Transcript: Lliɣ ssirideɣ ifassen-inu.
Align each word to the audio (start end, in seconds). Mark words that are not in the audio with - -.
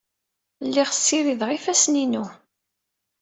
Lliɣ 0.67 0.89
ssirideɣ 0.93 1.49
ifassen-inu. 1.51 2.25